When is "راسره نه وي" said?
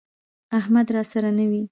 0.95-1.61